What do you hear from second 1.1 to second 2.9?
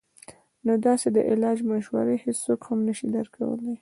د علاج مشورې هيڅوک هم